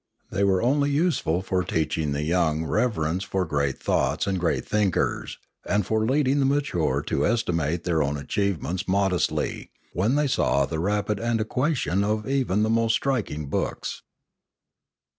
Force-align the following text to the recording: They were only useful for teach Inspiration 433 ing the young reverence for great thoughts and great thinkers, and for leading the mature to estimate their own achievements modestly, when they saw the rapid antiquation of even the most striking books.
They 0.31 0.43
were 0.43 0.63
only 0.63 0.89
useful 0.89 1.43
for 1.43 1.63
teach 1.63 1.95
Inspiration 1.95 2.13
433 2.13 2.21
ing 2.23 2.25
the 2.25 2.27
young 2.27 2.65
reverence 2.67 3.23
for 3.23 3.45
great 3.45 3.77
thoughts 3.77 4.25
and 4.25 4.39
great 4.39 4.65
thinkers, 4.67 5.37
and 5.63 5.85
for 5.85 6.07
leading 6.07 6.39
the 6.39 6.45
mature 6.47 7.03
to 7.03 7.23
estimate 7.27 7.83
their 7.83 8.01
own 8.01 8.17
achievements 8.17 8.87
modestly, 8.87 9.69
when 9.93 10.15
they 10.15 10.25
saw 10.25 10.65
the 10.65 10.79
rapid 10.79 11.19
antiquation 11.19 12.03
of 12.03 12.27
even 12.27 12.63
the 12.63 12.69
most 12.71 12.93
striking 12.95 13.45
books. 13.47 14.01